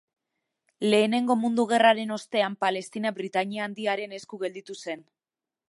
[0.91, 5.05] Lehenengo Mundu Gerraren ostean, Palestina Britainia Handiaren esku gelditu zen.